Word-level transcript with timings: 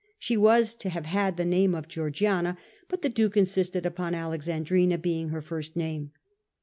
She 0.17 0.35
was 0.35 0.73
to 0.77 0.89
have 0.89 1.05
had 1.05 1.37
the 1.37 1.45
name 1.45 1.75
of 1.75 1.87
Georgiana, 1.87 2.57
but 2.89 3.03
the 3.03 3.07
duke 3.09 3.37
insisted 3.37 3.85
upon 3.85 4.15
Alexandrina 4.15 4.97
being 4.97 5.29
her 5.29 5.43
first 5.43 5.75
name. 5.75 6.09